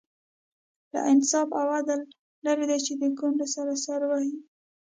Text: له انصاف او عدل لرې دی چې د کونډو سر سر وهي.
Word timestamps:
له 0.93 1.01
انصاف 1.13 1.49
او 1.59 1.67
عدل 1.77 2.01
لرې 2.45 2.65
دی 2.69 2.79
چې 2.85 2.93
د 3.01 3.03
کونډو 3.17 3.45
سر 3.53 3.67
سر 3.85 4.01
وهي. 4.09 4.33